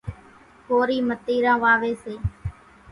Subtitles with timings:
[0.67, 2.15] ڪورِي متيران واويَ سي۔